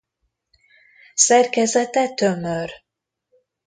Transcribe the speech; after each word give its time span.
Szerkezete 1.13 2.13
tömör. 2.13 2.69